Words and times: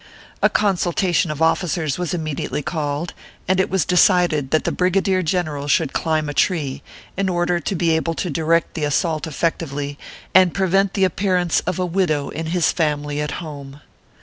A 0.41 0.49
consultation 0.49 1.29
of 1.29 1.43
officers 1.43 1.99
was 1.99 2.11
immediately 2.11 2.63
called, 2.63 3.13
and 3.47 3.59
it 3.59 3.69
was 3.69 3.85
decided 3.85 4.49
that 4.49 4.63
the 4.63 4.71
Brigadier 4.71 5.21
General 5.21 5.67
should 5.67 5.93
climb 5.93 6.27
a 6.27 6.33
tree, 6.33 6.81
in 7.15 7.29
order 7.29 7.59
to 7.59 7.75
be 7.75 7.91
able 7.95 8.15
to 8.15 8.31
direct 8.31 8.73
the 8.73 8.83
assault 8.83 9.27
effectively, 9.27 9.99
and 10.33 10.55
prevent 10.55 10.95
the 10.95 11.03
52 11.03 11.05
ORPHEUS 11.05 11.17
C. 11.17 11.21
KERR 11.21 11.35
PAPERS. 11.35 11.35
appearance 11.35 11.59
of 11.67 11.77
a 11.77 11.85
widow 11.85 12.29
in 12.29 12.45
his 12.47 12.71
family 12.71 13.21
at 13.21 13.31
home. 13.45 13.79